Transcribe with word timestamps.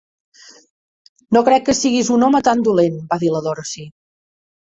"No 1.37 1.43
crec 1.49 1.67
que 1.67 1.75
siguis 1.79 2.09
un 2.15 2.25
home 2.27 2.41
tan 2.49 2.65
dolent", 2.69 2.97
va 3.13 3.19
dir 3.25 3.31
la 3.35 3.45
Dorothy. 3.49 3.87